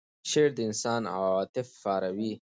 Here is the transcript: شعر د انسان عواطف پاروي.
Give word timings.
شعر 0.29 0.49
د 0.55 0.59
انسان 0.69 1.01
عواطف 1.15 1.67
پاروي. 1.83 2.33